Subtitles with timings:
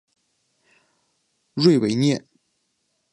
[1.57, 2.25] 瑞维涅。